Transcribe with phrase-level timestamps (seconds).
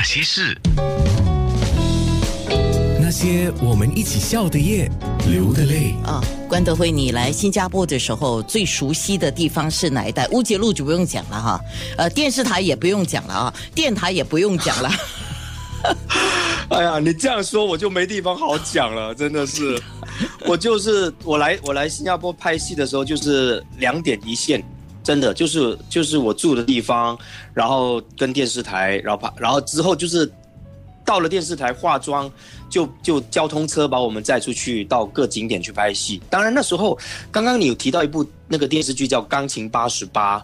[0.00, 0.56] 那些事，
[2.98, 4.90] 那些我们一起笑的夜，
[5.28, 5.94] 流的泪。
[6.06, 10.26] 啊，关德辉，你来新加坡的时候最熟悉的地方是哪一带？
[10.28, 11.60] 乌节路就不用讲了哈，
[11.98, 14.90] 呃，电视台也不用讲了啊， 电台也不用讲了。
[16.70, 19.78] 哎呀，你这样说我就没地方好讲了，真的是。
[20.48, 24.64] 我就是我来我来新加坡拍戏的时候，就是两点一线，
[25.10, 27.18] 真的就是就是我住的地方，
[27.52, 30.30] 然后跟电视台，然后拍，然后之后就是
[31.04, 32.30] 到了电视台化妆，
[32.68, 36.22] 就就交通车把我们载出去到各景点去拍戏。
[36.30, 36.96] 当然那时候
[37.32, 40.38] 刚刚你有提到一部那个电视剧叫《钢琴八十八》，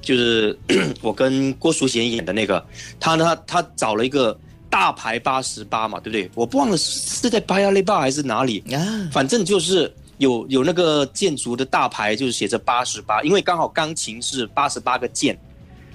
[0.00, 0.58] 就是
[1.00, 2.66] 我跟郭淑贤演的那个，
[2.98, 4.36] 他呢他找了一个。
[4.72, 6.30] 大牌八十八嘛，对不对？
[6.34, 8.80] 我不忘了是在巴亚雷巴还是哪里啊？
[9.12, 15.36] 反正就是有有那个建筑的大牌，就是写着八十八，因为刚好钢琴是八十八个键，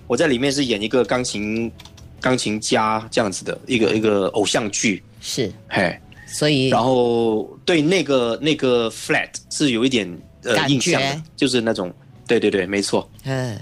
[0.06, 1.72] 我在里面是演一个钢琴
[2.20, 10.06] 钢琴家这样子的一个一个偶像剧，是嘿，所以然后对那个那个 flat 是有一点
[10.44, 11.92] 呃印象的，就是那种。
[12.28, 13.10] 对对对，没错。
[13.24, 13.58] 嗯，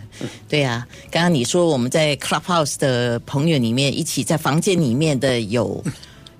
[0.50, 5.84] 对呀，刚刚你说我们在 Clubhouse 的朋友里面，一起在房间里面的有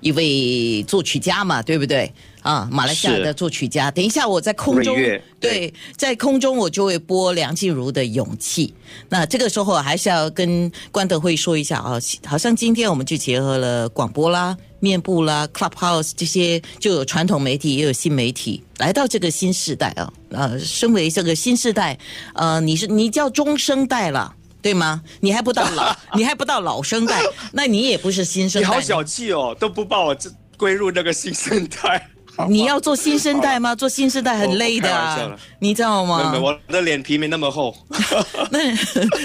[0.00, 2.12] 一位作曲家嘛，对不对？
[2.46, 3.90] 啊，马来西亚的作曲家。
[3.90, 4.96] 等一下，我在空中
[5.40, 8.68] 对，在空中我就会播梁静茹的《勇气》。
[9.08, 20.12] 那这个时候还是要跟关德辉说一下啊，好像今天我们就结合了广播啦、面部啦、Clubhouse 这些，就有传统媒体也有新媒体来到这个新时代啊。
[20.30, 21.98] 呃，身为这个新时代，
[22.34, 25.02] 呃，你是你叫中生代了，对吗？
[25.18, 27.20] 你还不到老， 你还不到老生代，
[27.52, 28.68] 那你也不是新生代。
[28.68, 30.16] 你好小气哦，都不把我
[30.56, 32.08] 归入那个新生代。
[32.48, 33.74] 你要做新生代吗？
[33.74, 36.38] 做新生代很累的，你知道吗？
[36.40, 37.74] 我的脸皮没那么厚。
[38.50, 38.74] 那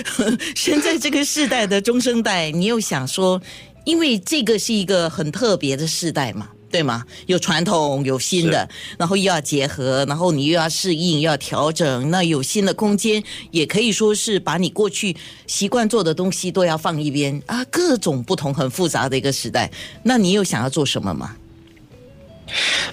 [0.55, 3.41] 现在这个世代的中生代，你又想说，
[3.83, 7.03] 因为这个是一个很特别的世代嘛，对吗？
[7.25, 12.09] 有传统，有新的，然后又要结合，然后你又要适应，又要调整。
[12.09, 13.21] 那有新的空间，
[13.51, 15.15] 也可以说是把你过去
[15.47, 19.69] 习惯做的东西都要放一边啊，各种不同、很复杂的一个时代。
[20.03, 21.35] 那你又想要做什么吗？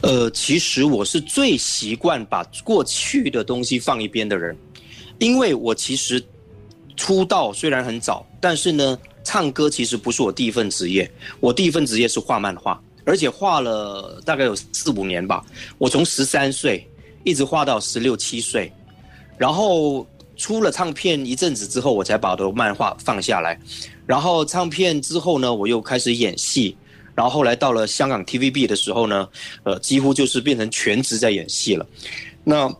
[0.03, 4.57] 呃，其实我是最习惯把过去的东西放一边的人，
[5.19, 6.23] 因为我其实
[6.97, 11.11] 出道虽然很早，但是呢，唱歌其实不是我第一份职业，
[11.41, 15.45] 我第一份职业是画漫画，而且画了大概有四五年吧，
[15.79, 16.87] 我从十三岁
[17.25, 18.73] 一直画到十六七岁，
[19.37, 23.59] 然后出了唱片一阵子之后，我才把我的漫画放下来，
[24.07, 26.77] 然后唱片之后呢，我又开始演戏。
[27.19, 29.29] 然后后来到了香港 TVB 的时候呢，
[29.65, 31.85] 呃，几乎就是变成全职在演戏了。
[32.45, 32.73] 那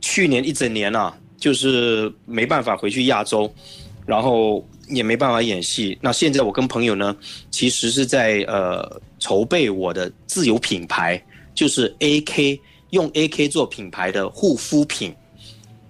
[0.00, 3.54] 去年一整年啊，就是没办法回去亚洲，
[4.06, 5.98] 然后也没办法演戏。
[6.00, 7.14] 那现在我跟朋友呢，
[7.50, 11.22] 其实是在呃筹备我的自有品牌，
[11.54, 12.58] 就是 AK
[12.88, 15.14] 用 AK 做品牌的护肤品，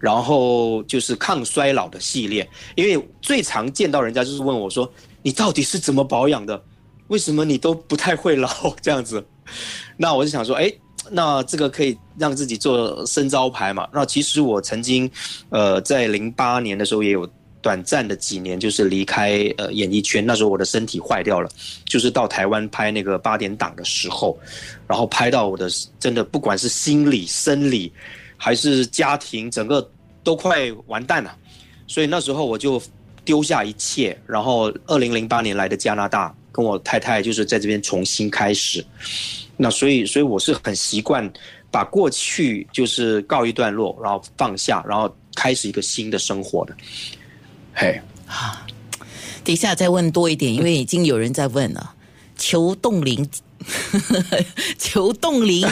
[0.01, 2.45] 然后就是抗衰老的系列。
[2.75, 6.61] 因为最常见到人家就是问我说，你到底是怎么保养的？
[7.09, 8.49] 为什么你都不太会老
[8.81, 9.25] 这样子？
[9.97, 10.73] 那我就想说，哎，
[11.11, 13.87] 那这个可以让自己做生招牌嘛？
[13.93, 15.11] 那其实我曾经，
[15.51, 17.29] 呃，在零八年的时候也有
[17.61, 20.25] 短暂的几年，就是离开呃演艺圈。
[20.25, 21.49] 那时候我的身体坏掉了，
[21.85, 24.39] 就是到台湾拍那个八点档的时候，
[24.89, 25.69] 然后拍到我的
[26.01, 27.93] 真的不管是心理、生理
[28.37, 29.87] 还是家庭，整个
[30.23, 31.37] 都快完蛋了。
[31.87, 32.83] 所以那时候我就
[33.27, 36.35] 丢下一切，然后二零零八年来的加拿大。
[36.55, 38.87] 跟我太太就是在这边重新开始，
[39.57, 41.29] 那所以所以我是很习惯
[41.69, 46.77] 把过去就是告一段落，然后放下，然后开始一个新的生活的。
[47.75, 48.65] 嘿，啊，
[49.43, 51.93] 底下再问多一点，因为已经有人在问了，
[52.37, 53.29] 求冻龄，
[54.79, 55.67] 求冻龄。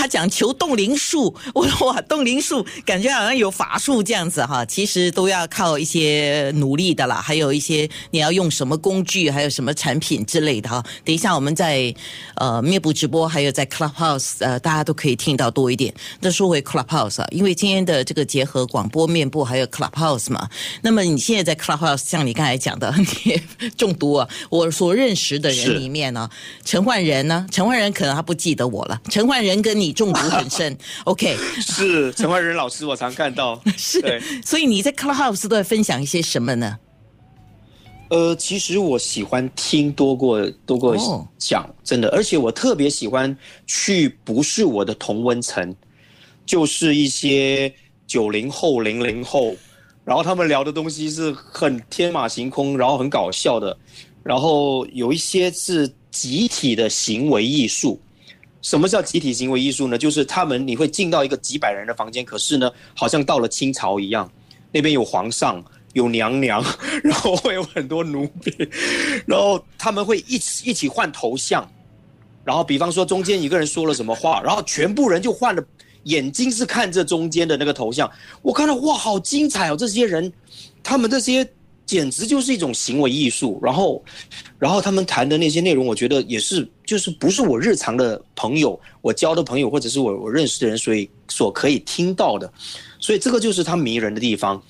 [0.00, 10.82] 他讲求冻龄术， 我说哇，冻龄术感觉好像有法术这样子哈，其实都要靠一些努力的啦，还有一些你要用什么工具，还有什么产品之类的哈。
[11.04, 11.94] 等一下我们在
[12.36, 15.92] 呃面部直播，还有在 Clubhouse，呃，大家都可以听到多一点。
[16.20, 20.48] 那说回 Clubhouse 啊，因为今天的这个结合广播、面部还有 Clubhouse 嘛，
[20.80, 24.26] 那么你现在在 Clubhouse，像你刚才讲的， 你中毒啊。
[24.48, 26.30] 我所认识的人里面呢，
[26.64, 31.36] 陈焕仁呢，陈焕仁可能他不记得我了，陈焕仁跟你中毒很深， OK？
[31.60, 33.60] 是陈怀仁老师，我常看到。
[33.76, 36.78] 是，所以你在 Clubhouse 都在分享一些什么呢？
[38.10, 40.96] 呃，其实我喜欢听多过多过
[41.38, 43.36] 讲，真的，而且我特别喜欢
[43.68, 45.72] 去不是我的同温层，
[46.44, 47.72] 就是一些
[48.08, 49.54] 九零后、零零后，
[50.04, 53.78] 然后他们聊的东西是很天马行空，然后很搞笑的，
[54.24, 58.00] 然后有一些是集体的行为艺术。
[58.62, 59.96] 什么叫集体行为艺术呢？
[59.96, 64.30] 就是他们你会进到一个几百人的房间，可是呢，好像到了清朝一样，
[64.70, 65.64] 那边有皇上，
[65.94, 66.64] 有娘娘，
[67.02, 68.52] 然后会有很多奴婢，
[69.26, 71.66] 然后他们会一起一起换头像，
[72.44, 75.64] 然后比方说中间一个人说了什么话，然后全部人就换了，
[76.04, 78.10] 眼睛是看着中间的那个头像，
[78.42, 79.76] 我看到哇，好精彩哦！
[79.76, 80.32] 这些人，
[80.82, 81.48] 他们这些。
[81.90, 84.00] 简直就是一种行为艺术，然后，
[84.60, 92.48] 然后他们谈的那些内容，我觉得也是，就是不是我日常的朋友，我交的朋友，或者是我我认识的人，所以所可以听到的，
[93.00, 94.62] 所以这个就是他迷人的地方。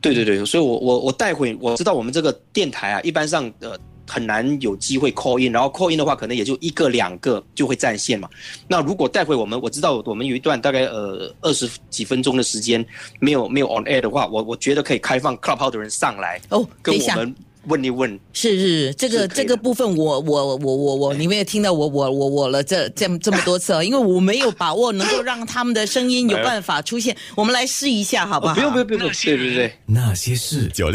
[0.00, 3.78] 对对对，所以我我我带回我知道我们这个电台啊，一般上呃。
[4.12, 8.28] 很难有机会 call in，然后 call in 的话，可能也就一个两个就会占线嘛。
[8.68, 12.84] 那如果待会我们我知道我们有一段大概呃二十几分钟的时间
[13.20, 17.34] 没有没有 on air 的话，我我觉得可以开放 club house 的人上来哦，跟我们
[17.68, 18.18] 问一问。
[18.32, 27.16] 是是是，这个这个部分我我我我我，你们也听到我我我我了这这这么多次啊，因为我没有把握能够让他们的声音有办法出现。
[27.36, 28.54] 我们来试一下，好不好？
[28.54, 30.90] 不用不用不用，对对对，那些事九六。